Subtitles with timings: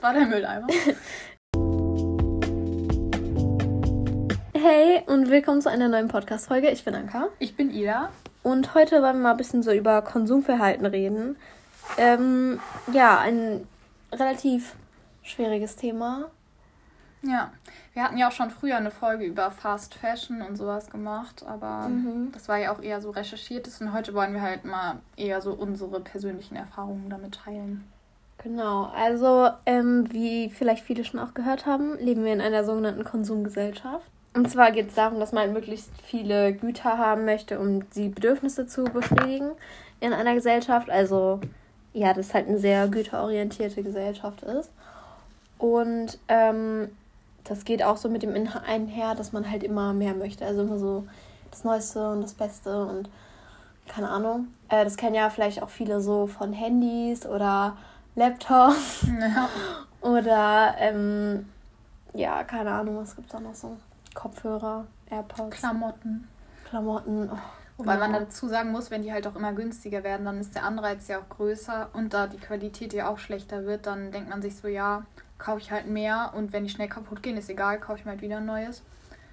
[0.00, 0.66] Das war der Mülleimer.
[4.54, 6.70] Hey und willkommen zu einer neuen Podcast-Folge.
[6.70, 7.28] Ich bin Anka.
[7.38, 8.08] Ich bin Ida.
[8.42, 11.36] Und heute wollen wir mal ein bisschen so über Konsumverhalten reden.
[11.98, 12.60] Ähm,
[12.92, 13.66] ja, ein
[14.10, 14.74] relativ
[15.22, 16.30] schwieriges Thema.
[17.22, 17.52] Ja,
[17.92, 21.88] wir hatten ja auch schon früher eine Folge über Fast Fashion und sowas gemacht, aber
[21.88, 22.32] mhm.
[22.32, 25.52] das war ja auch eher so recherchiertes und heute wollen wir halt mal eher so
[25.52, 27.86] unsere persönlichen Erfahrungen damit teilen.
[28.42, 33.04] Genau, also ähm, wie vielleicht viele schon auch gehört haben, leben wir in einer sogenannten
[33.04, 34.06] Konsumgesellschaft.
[34.32, 38.66] Und zwar geht es darum, dass man möglichst viele Güter haben möchte, um die Bedürfnisse
[38.66, 39.50] zu befriedigen
[39.98, 40.88] in einer Gesellschaft.
[40.88, 41.40] Also
[41.92, 44.70] ja, das halt eine sehr güterorientierte Gesellschaft ist.
[45.58, 46.88] Und ähm,
[47.44, 48.34] das geht auch so mit dem
[48.66, 50.46] einher, dass man halt immer mehr möchte.
[50.46, 51.06] Also immer so
[51.50, 53.10] das Neueste und das Beste und
[53.88, 54.46] keine Ahnung.
[54.68, 57.76] Äh, das kennen ja vielleicht auch viele so von Handys oder
[58.20, 59.06] Laptops.
[59.20, 59.48] Ja.
[60.02, 61.48] oder ähm,
[62.12, 63.78] ja, keine Ahnung, was gibt es da noch so?
[64.14, 65.56] Kopfhörer, AirPods.
[65.56, 66.28] Klamotten.
[66.68, 67.30] Klamotten.
[67.32, 67.38] Oh,
[67.78, 68.08] Wobei genau.
[68.08, 71.08] man dazu sagen muss, wenn die halt auch immer günstiger werden, dann ist der Anreiz
[71.08, 74.56] ja auch größer und da die Qualität ja auch schlechter wird, dann denkt man sich
[74.56, 75.06] so, ja,
[75.38, 78.12] kaufe ich halt mehr und wenn die schnell kaputt gehen, ist egal, kaufe ich mir
[78.12, 78.82] halt wieder ein neues.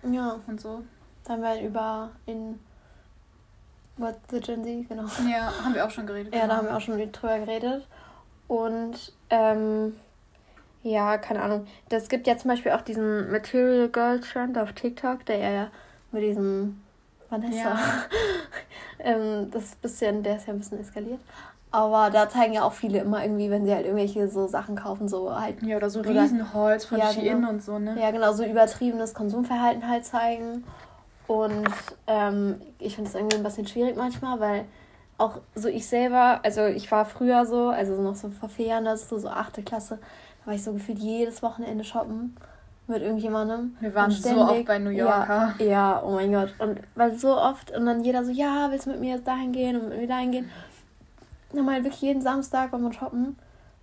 [0.10, 0.40] Ja.
[0.48, 0.84] Und so.
[1.26, 2.60] Dann werden über in
[3.98, 5.04] What the Gen Z, genau.
[5.30, 6.34] Ja, haben wir auch schon geredet.
[6.34, 6.54] Ja, genau.
[6.54, 7.86] da haben wir auch schon drüber geredet.
[8.48, 9.94] Und ähm,
[10.84, 11.68] ja, keine Ahnung.
[11.90, 15.68] Das gibt ja zum Beispiel auch diesen Material Girl Trend auf TikTok, der ja
[16.12, 16.82] mit diesem
[17.30, 17.58] Vanessa.
[17.58, 17.80] Ja.
[19.00, 21.20] ähm, das bisschen, der ist ja ein bisschen eskaliert.
[21.70, 25.10] Aber da zeigen ja auch viele immer irgendwie, wenn sie halt irgendwelche so Sachen kaufen,
[25.10, 25.62] so halt.
[25.62, 27.50] Ja, oder so Riesenholz von ja, Shein genau.
[27.50, 27.98] und so, ne?
[28.00, 30.64] Ja, genau, so übertriebenes Konsumverhalten halt zeigen.
[31.28, 31.68] Und
[32.08, 34.66] ähm, ich finde das irgendwie ein bisschen schwierig manchmal, weil
[35.18, 38.86] auch so ich selber, also ich war früher so, also noch so vor vier Jahren,
[38.86, 40.00] das ist so, so achte Klasse,
[40.46, 42.38] war ich so gefühlt jedes Wochenende shoppen
[42.88, 43.76] mit irgendjemandem.
[43.80, 45.56] Wir waren ständig, so oft bei New Yorker.
[45.60, 46.54] Ja, ja, oh mein Gott.
[46.60, 49.52] Und weil so oft und dann jeder so, ja, willst du mit mir jetzt dahin
[49.52, 50.50] gehen und mit mir dahin gehen?
[51.52, 53.38] Dann mal wirklich jeden Samstag war man shoppen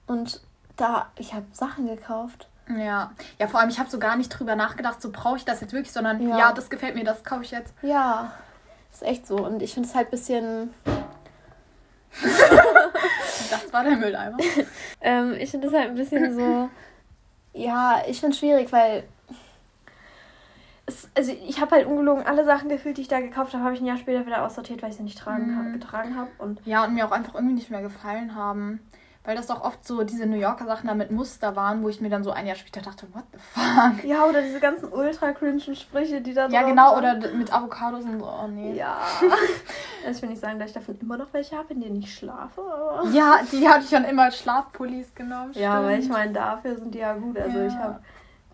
[0.07, 0.41] und
[0.77, 2.49] da, ich habe Sachen gekauft.
[2.69, 5.61] Ja, ja, vor allem, ich habe so gar nicht drüber nachgedacht, so brauche ich das
[5.61, 6.39] jetzt wirklich, sondern ja.
[6.39, 7.75] ja, das gefällt mir, das kaufe ich jetzt.
[7.83, 8.33] Ja,
[8.91, 9.37] ist echt so.
[9.37, 10.71] Und ich finde es halt ein bisschen
[13.63, 14.39] das war der Mülleimer.
[15.01, 16.71] ähm, ich finde das halt ein bisschen so.
[17.53, 19.05] Ja, ich finde es schwierig, weil.
[20.87, 23.75] Es, also ich habe halt ungelogen alle Sachen gefühlt, die ich da gekauft habe, habe
[23.75, 25.73] ich ein Jahr später wieder aussortiert, weil ich sie nicht tragen, mhm.
[25.73, 26.29] getragen habe.
[26.39, 28.81] Und ja, und mir auch einfach irgendwie nicht mehr gefallen haben
[29.25, 32.01] weil das doch oft so diese New Yorker Sachen da mit Muster waren, wo ich
[32.01, 34.05] mir dann so ein Jahr später dachte, what the fuck?
[34.05, 36.99] Ja, oder diese ganzen ultra cringen Sprüche, die da Ja, genau, waren.
[36.99, 38.75] oder mit Avocados und so, oh nee.
[38.75, 38.99] Ja.
[40.05, 42.15] also ich will nicht sagen, dass ich davon immer noch welche habe, in denen ich
[42.15, 42.63] schlafe.
[43.13, 45.53] Ja, die hatte ich dann immer als Schlafpullis genommen.
[45.55, 47.39] Ja, weil ich meine, dafür sind die ja gut.
[47.39, 47.67] Also ja.
[47.67, 48.01] ich habe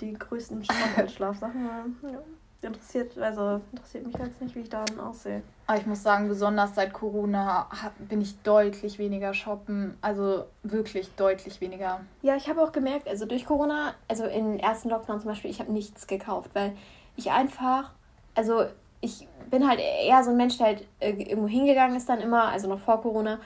[0.00, 0.64] die größten
[1.08, 1.68] Schlafsachen.
[2.02, 2.18] Ja
[2.62, 5.42] interessiert, also interessiert mich jetzt nicht, wie ich daran aussehe.
[5.66, 7.68] Aber ich muss sagen, besonders seit Corona
[7.98, 9.96] bin ich deutlich weniger shoppen.
[10.00, 12.00] Also wirklich deutlich weniger.
[12.22, 15.60] Ja, ich habe auch gemerkt, also durch Corona, also im ersten Lockdown zum Beispiel, ich
[15.60, 16.76] habe nichts gekauft, weil
[17.16, 17.92] ich einfach,
[18.34, 18.66] also
[19.00, 22.44] ich bin halt eher so ein Mensch, der halt äh, irgendwo hingegangen ist dann immer,
[22.44, 23.38] also noch vor Corona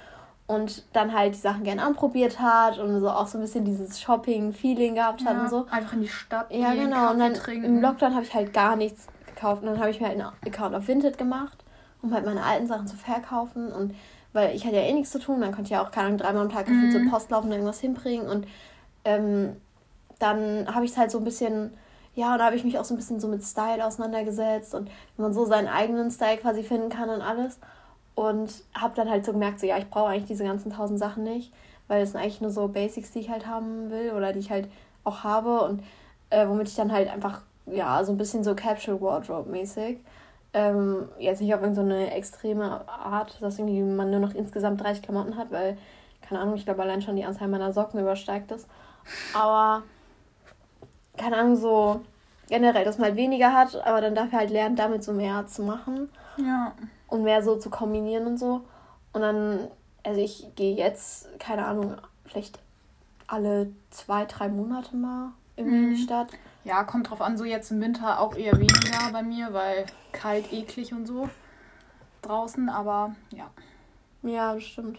[0.46, 4.00] und dann halt die Sachen gerne anprobiert hat und so auch so ein bisschen dieses
[4.00, 5.66] Shopping-Feeling gehabt ja, hat und so.
[5.70, 6.96] Einfach in die Stadt Ja, gehen, genau.
[6.96, 7.64] Kaffee und dann trinken.
[7.64, 9.62] im Lockdown habe ich halt gar nichts gekauft.
[9.62, 11.64] Und dann habe ich mir halt einen Account auf Vinted gemacht,
[12.02, 13.72] um halt meine alten Sachen zu verkaufen.
[13.72, 13.94] Und
[14.34, 16.18] weil ich hatte ja eh nichts zu tun, dann konnte ich ja auch keine Ahnung,
[16.18, 16.90] dreimal am Tag mhm.
[16.90, 18.28] zur Post laufen und irgendwas hinbringen.
[18.28, 18.46] Und
[19.06, 19.56] ähm,
[20.18, 21.72] dann habe ich es halt so ein bisschen
[22.14, 24.88] ja, und da habe ich mich auch so ein bisschen so mit Style auseinandergesetzt und
[25.16, 27.58] wenn man so seinen eigenen Style quasi finden kann und alles.
[28.14, 31.24] Und habe dann halt so gemerkt, so ja, ich brauche eigentlich diese ganzen tausend Sachen
[31.24, 31.52] nicht,
[31.88, 34.50] weil es sind eigentlich nur so Basics, die ich halt haben will oder die ich
[34.50, 34.68] halt
[35.02, 35.82] auch habe und
[36.30, 39.98] äh, womit ich dann halt einfach, ja, so ein bisschen so Capsule Wardrobe mäßig.
[40.52, 45.02] Ähm, jetzt nicht auf irgendeine so extreme Art, dass irgendwie man nur noch insgesamt 30
[45.02, 45.76] Klamotten hat, weil,
[46.22, 48.68] keine Ahnung, ich glaube allein schon die Anzahl meiner Socken übersteigt ist.
[49.34, 49.82] Aber,
[51.16, 52.00] keine Ahnung, so
[52.48, 55.62] generell, dass man halt weniger hat, aber dann dafür halt lernt, damit so mehr zu
[55.62, 56.10] machen.
[56.36, 56.72] Ja
[57.14, 58.62] und mehr so zu kombinieren und so.
[59.12, 59.68] Und dann,
[60.02, 61.96] also ich gehe jetzt, keine Ahnung,
[62.26, 62.58] vielleicht
[63.28, 65.84] alle zwei, drei Monate mal irgendwie mhm.
[65.84, 66.04] in die mhm.
[66.04, 66.28] Stadt.
[66.64, 70.52] Ja, kommt drauf an, so jetzt im Winter auch eher weniger bei mir, weil kalt,
[70.52, 71.28] eklig und so
[72.22, 73.50] draußen, aber ja.
[74.22, 74.98] Ja, das stimmt.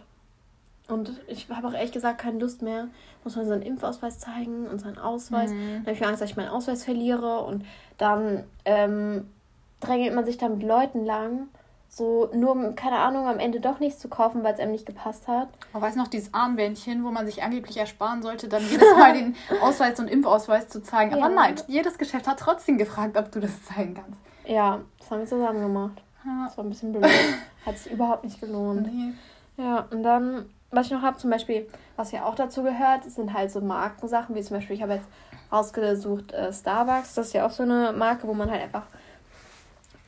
[0.87, 2.87] Und ich habe auch ehrlich gesagt keine Lust mehr.
[3.23, 5.51] Muss man seinen Impfausweis zeigen und seinen Ausweis.
[5.51, 5.73] Mhm.
[5.73, 7.39] Dann habe ich Angst, dass ich meinen Ausweis verliere.
[7.39, 7.65] Und
[7.97, 9.27] dann ähm,
[9.79, 11.47] drängelt man sich da mit Leuten lang,
[11.87, 15.27] so nur, keine Ahnung, am Ende doch nichts zu kaufen, weil es einem nicht gepasst
[15.27, 15.47] hat.
[15.71, 19.35] Man weiß noch, dieses Armbändchen, wo man sich angeblich ersparen sollte, dann jedes Mal den
[19.61, 21.13] Ausweis und Impfausweis zu zeigen.
[21.13, 21.35] Aber ja.
[21.35, 24.19] nein, jedes Geschäft hat trotzdem gefragt, ob du das zeigen kannst.
[24.45, 26.03] Ja, das haben wir zusammen gemacht.
[26.25, 26.45] Ja.
[26.45, 27.05] Das war ein bisschen blöd.
[27.65, 28.91] hat sich überhaupt nicht gelohnt.
[28.93, 29.13] Nee.
[29.57, 33.33] Ja, und dann, was ich noch habe, zum Beispiel, was ja auch dazu gehört, sind
[33.33, 35.07] halt so Markensachen, wie zum Beispiel, ich habe jetzt
[35.51, 38.83] rausgesucht äh, Starbucks, das ist ja auch so eine Marke, wo man halt einfach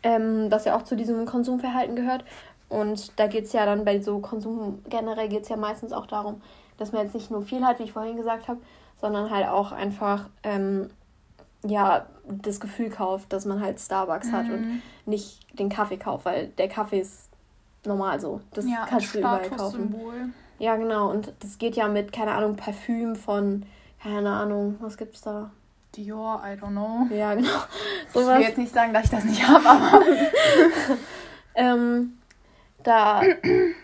[0.04, 2.24] ähm, das ja auch zu diesem Konsumverhalten gehört.
[2.70, 6.06] Und da geht es ja dann bei so Konsum generell geht es ja meistens auch
[6.06, 6.42] darum,
[6.78, 8.60] dass man jetzt nicht nur viel hat, wie ich vorhin gesagt habe,
[9.00, 10.90] sondern halt auch einfach ähm,
[11.66, 14.32] ja das Gefühl kauft, dass man halt Starbucks mhm.
[14.34, 14.82] hat und mhm.
[15.06, 17.30] nicht den Kaffee kauft, weil der Kaffee ist
[17.86, 18.42] normal so.
[18.54, 19.96] Das ja, kannst du überall kaufen.
[20.60, 21.10] Ja, genau.
[21.10, 23.66] Und das geht ja mit, keine Ahnung, Parfüm von,
[24.02, 25.52] keine Ahnung, was gibt's da?
[25.96, 27.08] Dior, I don't know.
[27.16, 27.50] Ja, genau.
[28.14, 30.02] So ich will jetzt nicht sagen, dass ich das nicht habe, aber.
[31.56, 32.18] ähm,
[32.84, 33.22] da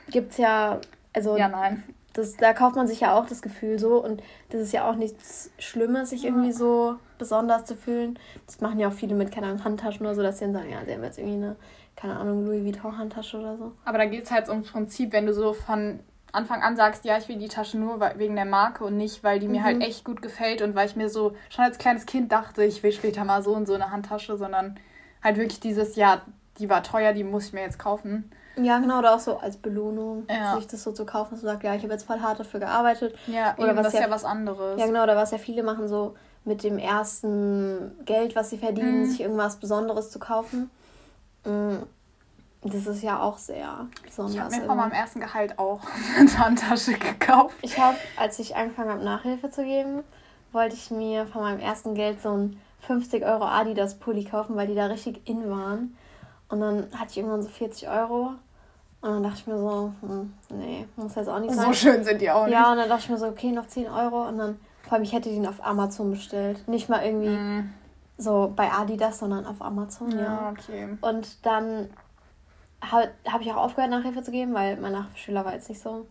[0.10, 0.80] gibt's ja.
[1.14, 1.84] Also, ja, nein.
[2.14, 4.96] Das, da kauft man sich ja auch das Gefühl so und das ist ja auch
[4.96, 8.20] nichts Schlimmes, sich irgendwie so besonders zu fühlen.
[8.46, 10.70] Das machen ja auch viele mit, keine Ahnung, Handtaschen oder so, dass sie dann sagen,
[10.70, 11.56] ja, sie haben jetzt irgendwie eine,
[11.96, 13.72] keine Ahnung, Louis Vuitton Handtasche oder so.
[13.84, 16.02] Aber da geht es halt ums Prinzip, wenn du so von
[16.34, 19.40] Anfang an sagst, ja, ich will die Tasche nur wegen der Marke und nicht, weil
[19.40, 19.82] die mir halt mhm.
[19.84, 22.92] echt gut gefällt und weil ich mir so schon als kleines Kind dachte, ich will
[22.92, 24.80] später mal so und so eine Handtasche, sondern
[25.24, 26.24] halt wirklich dieses, ja,
[26.58, 28.32] die war teuer, die muss ich mir jetzt kaufen.
[28.56, 30.56] Ja, genau, oder auch so als Belohnung, ja.
[30.56, 32.60] sich das so zu kaufen, dass du sagst, ja, ich habe jetzt voll hart dafür
[32.60, 33.16] gearbeitet.
[33.28, 34.80] Ja, oder eben, was das ist ja, ja was anderes.
[34.80, 36.16] Ja, genau, oder was ja viele machen, so
[36.46, 39.06] mit dem ersten Geld, was sie verdienen, mhm.
[39.06, 40.70] sich irgendwas Besonderes zu kaufen.
[41.46, 41.84] Mhm.
[42.66, 44.36] Das ist ja auch sehr besonders.
[44.36, 45.82] Ich habe mir von meinem ersten Gehalt auch
[46.18, 47.56] eine Handtasche gekauft.
[47.62, 50.04] Ich habe, als ich angefangen habe, Nachhilfe zu geben,
[50.52, 54.68] wollte ich mir von meinem ersten Geld so ein 50 Euro Adidas Pulli kaufen, weil
[54.68, 55.96] die da richtig in waren.
[56.50, 58.34] Und dann hatte ich irgendwann so 40 Euro.
[59.02, 61.66] Und dann dachte ich mir so, hm, nee, muss jetzt auch nicht sein.
[61.66, 62.54] So schön sind die auch nicht.
[62.54, 64.28] Ja, und dann dachte ich mir so, okay, noch 10 Euro.
[64.28, 66.66] Und dann, vor allem, ich hätte den auf Amazon bestellt.
[66.68, 67.74] Nicht mal irgendwie mm.
[68.18, 70.18] so bei Adidas, sondern auf Amazon, ja.
[70.22, 70.50] ja.
[70.52, 70.98] okay.
[71.02, 71.90] Und dann
[72.92, 76.06] habe hab ich auch aufgehört, Nachhilfe zu geben, weil mein Nachhilfeschüler war jetzt nicht so,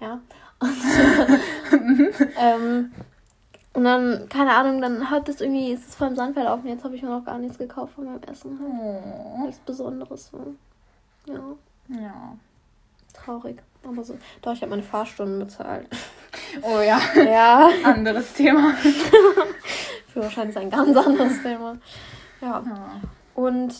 [0.00, 0.20] ja.
[0.58, 0.76] Und,
[2.38, 2.92] ähm,
[3.74, 6.68] und dann, keine Ahnung, dann hat es irgendwie, ist es voll im Sand verlaufen.
[6.68, 8.58] Jetzt habe ich mir noch gar nichts gekauft von meinem Essen.
[8.60, 8.70] Halt.
[8.70, 9.46] Oh.
[9.46, 10.30] Nichts Besonderes.
[10.30, 10.54] So.
[11.26, 11.40] Ja.
[11.88, 12.36] Ja.
[13.14, 13.62] Traurig.
[13.84, 14.18] Aber so.
[14.42, 15.88] Doch, ich habe meine Fahrstunden bezahlt.
[16.60, 17.00] Oh ja.
[17.16, 17.70] Ja.
[17.84, 18.74] Anderes Thema.
[20.12, 21.78] Führerschein ist ein ganz anderes Thema.
[22.40, 22.62] Ja.
[22.64, 23.00] ja.
[23.34, 23.74] Und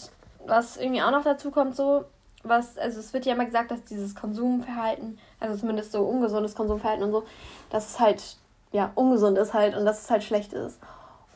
[0.47, 2.05] was irgendwie auch noch dazu kommt, so,
[2.43, 7.05] was, also es wird ja immer gesagt, dass dieses Konsumverhalten, also zumindest so ungesundes Konsumverhalten
[7.05, 7.25] und so,
[7.71, 8.37] dass es halt,
[8.73, 10.81] ja, ungesund ist halt und dass es halt schlecht ist.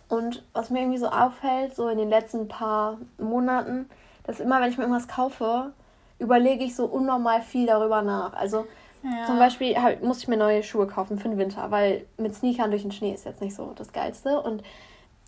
[0.09, 3.89] Und was mir irgendwie so auffällt, so in den letzten paar Monaten,
[4.25, 5.73] dass immer, wenn ich mir irgendwas kaufe,
[6.19, 8.33] überlege ich so unnormal viel darüber nach.
[8.35, 8.67] Also
[9.03, 9.27] ja.
[9.27, 12.71] zum Beispiel halt, muss ich mir neue Schuhe kaufen für den Winter, weil mit Sneakern
[12.71, 14.41] durch den Schnee ist jetzt nicht so das Geilste.
[14.41, 14.63] Und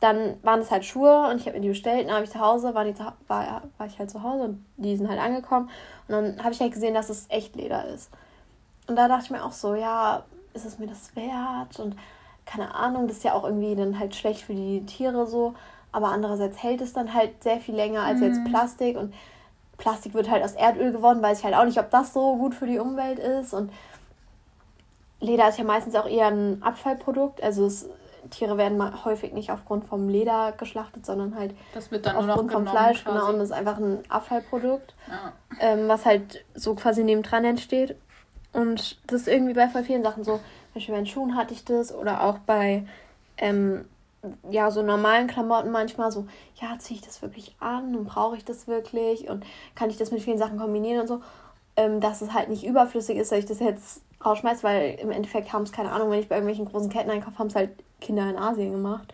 [0.00, 2.06] dann waren es halt Schuhe und ich habe mir die bestellt.
[2.06, 2.95] Dann habe ich zu Hause, war, die,
[3.27, 5.71] war, war ich halt zu Hause und die sind halt angekommen.
[6.06, 8.11] Und dann habe ich halt gesehen, dass es echt Leder ist.
[8.87, 10.25] Und da dachte ich mir auch so, ja,
[10.55, 11.81] ist es mir das wert?
[11.81, 11.97] Und
[12.47, 15.55] keine Ahnung, das ist ja auch irgendwie dann halt schlecht für die Tiere so.
[15.91, 18.27] Aber andererseits hält es dann halt sehr viel länger als mhm.
[18.27, 18.97] jetzt Plastik.
[18.97, 19.12] Und
[19.79, 22.55] Plastik wird halt aus Erdöl gewonnen, weiß ich halt auch nicht, ob das so gut
[22.55, 23.53] für die Umwelt ist.
[23.53, 23.73] Und
[25.21, 27.43] Leder ist ja meistens auch eher ein Abfallprodukt.
[27.43, 27.88] Also es
[28.30, 31.54] Tiere werden häufig nicht aufgrund vom Leder geschlachtet, sondern halt
[32.14, 33.04] aufgrund vom Fleisch.
[33.04, 33.18] Quasi.
[33.18, 35.32] Genau, und das ist einfach ein Abfallprodukt, ja.
[35.61, 37.97] ähm, was halt so quasi nebendran entsteht.
[38.52, 40.37] Und das ist irgendwie bei voll vielen Sachen so.
[40.37, 42.87] Zum Beispiel bei den Schuhen hatte ich das oder auch bei
[43.37, 43.85] ähm,
[44.50, 48.44] ja, so normalen Klamotten manchmal so, ja, ziehe ich das wirklich an und brauche ich
[48.44, 49.44] das wirklich und
[49.75, 51.20] kann ich das mit vielen Sachen kombinieren und so,
[51.76, 55.52] ähm, dass es halt nicht überflüssig ist, dass ich das jetzt rausschmeiße, weil im Endeffekt
[55.52, 57.70] haben es, keine Ahnung, wenn ich bei irgendwelchen großen Ketten einkaufe, haben es halt
[58.00, 59.12] Kinder in Asien gemacht.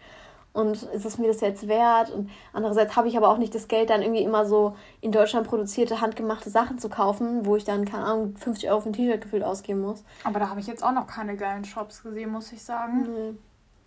[0.53, 2.11] Und ist es mir das jetzt wert?
[2.11, 5.49] Und andererseits habe ich aber auch nicht das Geld, dann irgendwie immer so in Deutschland
[5.49, 9.21] produzierte, handgemachte Sachen zu kaufen, wo ich dann, keine Ahnung, 50 Euro für ein T-Shirt
[9.21, 10.05] gefühlt ausgeben muss.
[10.23, 13.03] Aber da habe ich jetzt auch noch keine geilen Shops gesehen, muss ich sagen.
[13.03, 13.35] Nee.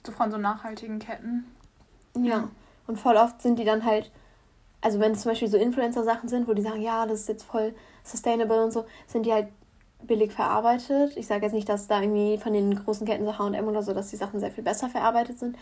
[0.06, 1.46] So von so nachhaltigen Ketten.
[2.18, 2.50] Ja.
[2.86, 4.12] Und voll oft sind die dann halt,
[4.82, 7.44] also wenn es zum Beispiel so Influencer-Sachen sind, wo die sagen, ja, das ist jetzt
[7.44, 7.74] voll
[8.04, 9.48] sustainable und so, sind die halt
[10.04, 11.18] billig verarbeitet.
[11.18, 13.94] Ich sage jetzt nicht, dass da irgendwie von den großen Ketten so HM oder so,
[13.94, 15.58] dass die Sachen sehr viel besser verarbeitet sind.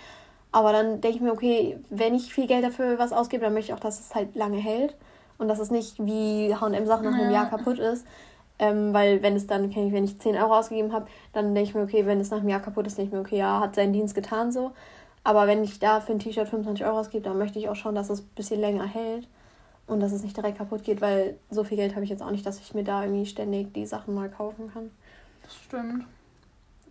[0.52, 3.72] Aber dann denke ich mir, okay, wenn ich viel Geld dafür was ausgebe, dann möchte
[3.72, 4.96] ich auch, dass es halt lange hält.
[5.38, 8.06] Und dass es nicht wie HM-Sachen nach einem Jahr kaputt ist.
[8.58, 11.84] Ähm, weil wenn es dann, wenn ich 10 Euro ausgegeben habe, dann denke ich mir,
[11.84, 13.92] okay, wenn es nach einem Jahr kaputt ist, denke ich mir, okay, ja, hat seinen
[13.92, 14.72] Dienst getan so.
[15.26, 17.96] Aber wenn ich da für ein T-Shirt 25 Euro ausgebe, dann möchte ich auch schon,
[17.96, 19.28] dass es ein bisschen länger hält.
[19.88, 22.32] Und dass es nicht direkt kaputt geht, weil so viel Geld habe ich jetzt auch
[22.32, 24.90] nicht, dass ich mir da irgendwie ständig die Sachen mal kaufen kann.
[25.44, 26.06] Das stimmt.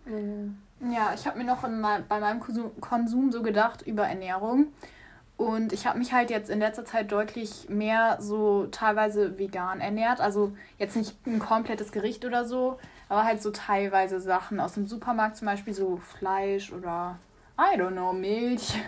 [0.05, 0.57] Mhm.
[0.93, 4.67] Ja, ich habe mir noch mein, bei meinem Konsum so gedacht über Ernährung.
[5.37, 10.21] Und ich habe mich halt jetzt in letzter Zeit deutlich mehr so teilweise vegan ernährt.
[10.21, 14.87] Also jetzt nicht ein komplettes Gericht oder so, aber halt so teilweise Sachen aus dem
[14.87, 17.19] Supermarkt, zum Beispiel so Fleisch oder,
[17.59, 18.79] I don't know, Milch.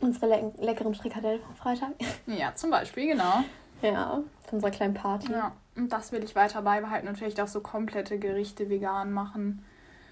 [0.00, 1.90] Unsere le leckeren Frikadellen vom Freitag.
[2.26, 3.44] Ja, zum Beispiel, genau.
[3.82, 5.32] Ja, von unserer kleinen Party.
[5.32, 9.64] Ja, und das will ich weiter beibehalten und vielleicht auch so komplette Gerichte vegan machen.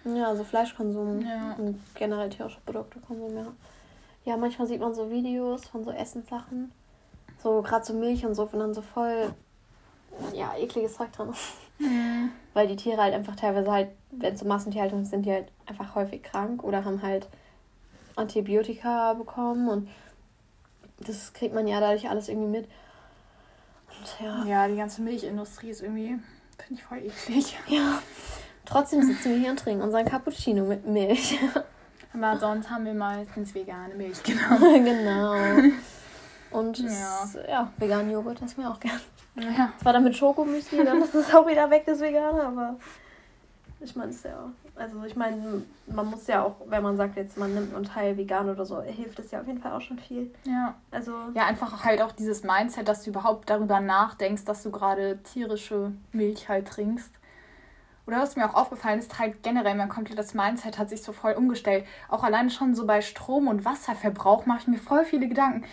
[0.04, 1.54] Ja, also Fleischkonsum ja.
[1.58, 3.56] und generell tierische Produkte konsumieren.
[4.24, 4.32] Ja.
[4.32, 6.72] ja, manchmal sieht man so Videos von so Essenssachen.
[7.42, 9.32] So gerade so Milch und so, wenn dann so voll
[10.32, 11.54] ja, ekliges Zeug drin ist.
[11.78, 12.30] Mhm.
[12.54, 15.46] Weil die Tiere halt einfach teilweise halt, wenn es so Massentierhaltung ist, sind die halt
[15.66, 17.28] einfach häufig krank oder haben halt
[18.18, 19.88] Antibiotika bekommen und
[21.00, 22.68] das kriegt man ja dadurch alles irgendwie mit.
[23.88, 24.44] Und ja.
[24.44, 26.18] Ja, die ganze Milchindustrie ist irgendwie,
[26.58, 27.56] finde ich voll eklig.
[27.68, 28.02] Ja.
[28.64, 31.38] Trotzdem sitzen wir hier und trinken unseren Cappuccino mit Milch.
[32.12, 34.84] Aber sonst haben wir meistens vegane Milch genommen.
[34.84, 35.34] genau.
[36.50, 37.28] Und ja.
[37.48, 39.00] Ja, veganen Joghurt essen wir auch gern.
[39.36, 39.72] Ja.
[39.80, 42.76] Zwar dann mit Schokomüsli, dann ist es auch wieder weg, das Vegane, aber
[43.80, 44.50] ich meine es ja.
[44.74, 48.16] Also ich meine, man muss ja auch, wenn man sagt jetzt, man nimmt einen Teil
[48.16, 50.32] vegan oder so, hilft es ja auf jeden Fall auch schon viel.
[50.44, 50.74] Ja.
[50.90, 51.12] Also.
[51.34, 55.92] Ja, einfach halt auch dieses Mindset, dass du überhaupt darüber nachdenkst, dass du gerade tierische
[56.12, 57.12] Milch halt trinkst.
[58.06, 61.32] Oder was mir auch aufgefallen ist, halt generell mein komplettes Mindset hat sich so voll
[61.32, 61.84] umgestellt.
[62.08, 65.64] Auch alleine schon so bei Strom- und Wasserverbrauch mache ich mir voll viele Gedanken.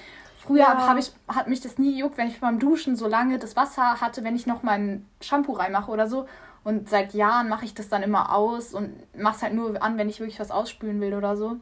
[0.46, 0.98] Früher ja.
[0.98, 4.24] Ich, hat mich das nie juckt, wenn ich beim Duschen so lange das Wasser hatte,
[4.24, 6.28] wenn ich noch mein Shampoo reinmache oder so.
[6.66, 10.00] Und seit Jahren mache ich das dann immer aus und mache es halt nur an,
[10.00, 11.58] wenn ich wirklich was ausspülen will oder so.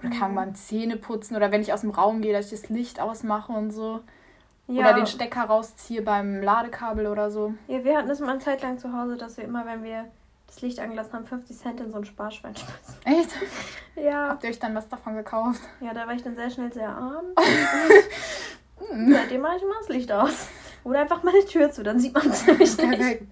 [0.00, 0.36] Oder kann mhm.
[0.36, 3.70] beim Zähneputzen oder wenn ich aus dem Raum gehe, dass ich das Licht ausmache und
[3.70, 4.00] so.
[4.66, 4.80] Ja.
[4.82, 7.54] Oder den Stecker rausziehe beim Ladekabel oder so.
[7.68, 10.04] Ja, wir hatten das mal eine Zeit lang zu Hause, dass wir immer, wenn wir
[10.46, 12.94] das Licht angelassen haben, 50 Cent in so ein Sparschwein schmeißen.
[13.04, 13.30] Echt?
[13.96, 14.30] Ja.
[14.30, 15.60] Habt ihr euch dann was davon gekauft?
[15.80, 17.26] Ja, da war ich dann sehr schnell sehr arm.
[19.08, 20.48] Seitdem mache ich immer das Licht aus.
[20.82, 22.44] Oder einfach meine Tür zu, dann sieht man es
[22.76, 23.22] nämlich nicht.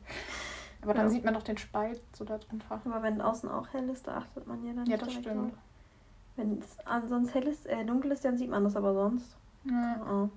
[0.82, 1.10] Aber dann ja.
[1.10, 2.80] sieht man doch den Spalt so da drunter.
[2.84, 5.54] Aber wenn außen auch hell ist, da achtet man ja dann nicht Ja, das stimmt.
[6.36, 9.36] Wenn es ansonsten hell ist, äh, dunkel ist, dann sieht man das aber sonst.
[9.64, 10.00] Ja.
[10.10, 10.28] Oh.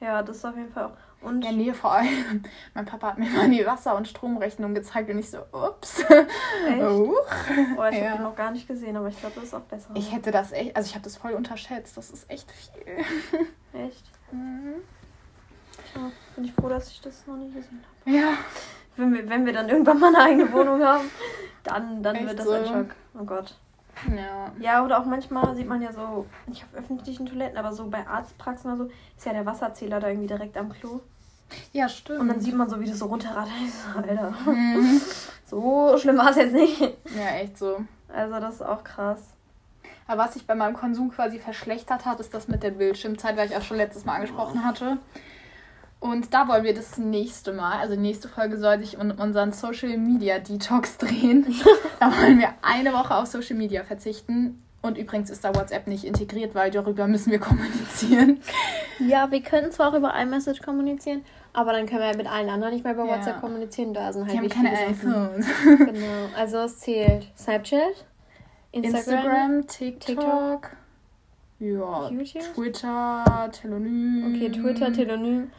[0.00, 0.96] Ja, das ist auf jeden Fall auch.
[1.22, 2.42] Und ja, nee, vor allem,
[2.74, 6.00] mein Papa hat mir mal die Wasser- und Stromrechnung gezeigt und ich so, ups.
[6.00, 6.10] Echt?
[6.82, 7.14] Oh,
[7.76, 8.10] oh ich ja.
[8.10, 9.90] habe die noch gar nicht gesehen, aber ich glaube, das ist auch besser.
[9.94, 11.96] Ich hätte das echt, also ich habe das voll unterschätzt.
[11.96, 13.04] Das ist echt viel.
[13.72, 14.04] Echt?
[14.32, 14.76] Mhm.
[15.94, 18.16] Ja, bin ich froh, dass ich das noch nie gesehen habe.
[18.16, 18.38] Ja.
[18.96, 21.10] Wenn wir, wenn wir dann irgendwann mal eine eigene Wohnung haben,
[21.64, 22.52] dann, dann wird das so?
[22.52, 22.94] ein Schock.
[23.18, 23.54] Oh Gott.
[24.14, 24.50] Ja.
[24.58, 28.06] Ja, oder auch manchmal sieht man ja so, nicht auf öffentlichen Toiletten, aber so bei
[28.06, 31.00] Arztpraxen oder so, ist ja der Wasserzähler da irgendwie direkt am Klo.
[31.72, 32.20] Ja, stimmt.
[32.20, 33.52] Und dann sieht man so, wie das so runterrattert.
[33.96, 34.34] Alter.
[34.46, 35.00] Mhm.
[35.44, 36.80] So schlimm war es jetzt nicht.
[36.80, 37.84] Ja, echt so.
[38.08, 39.20] Also, das ist auch krass.
[40.06, 43.50] Aber was sich bei meinem Konsum quasi verschlechtert hat, ist das mit der Bildschirmzeit, weil
[43.50, 44.96] ich auch schon letztes Mal angesprochen hatte.
[46.02, 49.52] Und da wollen wir das nächste Mal, also die nächste Folge soll sich um unseren
[49.52, 51.46] Social Media Detox drehen.
[52.00, 54.60] da wollen wir eine Woche auf Social Media verzichten.
[54.82, 58.40] Und übrigens ist da WhatsApp nicht integriert, weil darüber müssen wir kommunizieren.
[58.98, 62.74] Ja, wir können zwar auch über iMessage kommunizieren, aber dann können wir mit allen anderen
[62.74, 63.16] nicht mehr über ja.
[63.16, 63.94] WhatsApp kommunizieren.
[63.94, 65.46] Da sind halt die haben keine iPhones.
[65.64, 68.04] genau, also es zählt Snapchat,
[68.72, 70.70] Instagram, Instagram TikTok, TikTok,
[71.60, 72.54] ja, YouTube?
[72.54, 74.34] Twitter, Telonym.
[74.34, 75.52] Okay, Twitter, Telonym.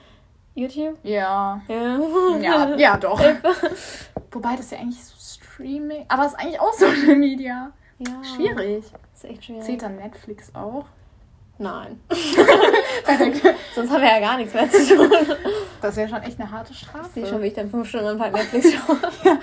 [0.55, 0.97] YouTube?
[1.03, 1.61] Ja.
[1.67, 1.99] Ja,
[2.39, 3.19] ja, ja doch.
[4.31, 6.05] Wobei das ja eigentlich so Streaming.
[6.07, 7.71] Aber es ist eigentlich auch Social Media.
[7.99, 8.23] Ja.
[8.23, 8.85] Schwierig.
[8.91, 9.63] Das ist echt schwierig.
[9.63, 10.85] Zählt dann Netflix auch?
[11.57, 11.99] Nein.
[13.75, 15.11] Sonst haben wir ja gar nichts mehr zu tun.
[15.81, 17.07] Das wäre schon echt eine harte Strafe.
[17.07, 18.97] Ich sehe schon, wie ich dann fünf Stunden am Tag Netflix schaue.
[19.23, 19.37] ja.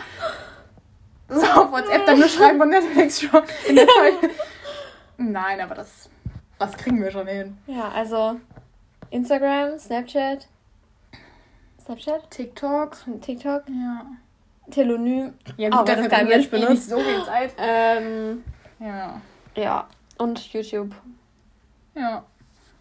[1.29, 3.45] So auf WhatsApp dann nur schreiben und Netflix schauen.
[5.17, 6.11] Nein, aber das,
[6.59, 7.57] das kriegen wir schon hin.
[7.69, 8.40] Ja, also
[9.11, 10.49] Instagram, Snapchat,
[11.90, 12.30] Snapchat?
[12.30, 12.97] TikTok.
[13.20, 13.62] TikTok?
[13.68, 14.06] Ja.
[14.70, 15.35] Telonym.
[15.56, 16.70] Ja, gut, das kein Mensch benutzt.
[16.70, 17.52] Nicht so viel Zeit.
[17.59, 18.44] Ähm,
[18.78, 19.20] ja.
[19.56, 19.88] Ja.
[20.16, 20.94] Und YouTube.
[21.97, 22.25] Ja.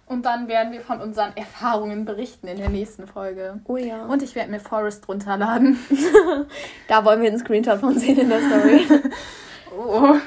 [0.05, 3.59] Und dann werden wir von unseren Erfahrungen berichten in der nächsten Folge.
[3.65, 4.05] Oh ja.
[4.05, 5.79] Und ich werde mir Forest runterladen.
[6.87, 8.87] da wollen wir einen Screenshot von sehen in der Story.
[9.75, 10.17] oh.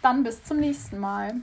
[0.00, 1.34] Dann bis zum nächsten Mal.